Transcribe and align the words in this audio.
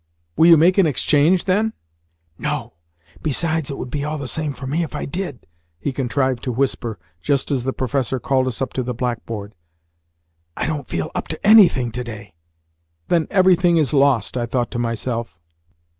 "Will 0.35 0.47
you 0.47 0.57
make 0.57 0.79
an 0.79 0.87
exchange, 0.87 1.45
then?" 1.45 1.73
"No. 2.39 2.73
Besides, 3.21 3.69
it 3.69 3.77
would 3.77 3.91
be 3.91 4.03
all 4.03 4.17
the 4.17 4.27
same 4.27 4.51
for 4.51 4.65
me 4.65 4.81
if 4.81 4.95
I 4.95 5.05
did," 5.05 5.45
he 5.79 5.91
contrived 5.93 6.41
to 6.45 6.51
whisper 6.51 6.97
just 7.21 7.51
as 7.51 7.65
the 7.65 7.71
professor 7.71 8.19
called 8.19 8.47
us 8.47 8.63
up 8.63 8.73
to 8.73 8.81
the 8.81 8.95
blackboard. 8.95 9.53
"I 10.57 10.65
don't 10.65 10.87
feel 10.87 11.11
up 11.13 11.27
to 11.27 11.45
anything 11.47 11.91
to 11.91 12.03
day." 12.03 12.33
"Then 13.09 13.27
everything 13.29 13.77
is 13.77 13.93
lost!" 13.93 14.37
I 14.37 14.47
thought 14.47 14.71
to 14.71 14.79
myself. 14.79 15.37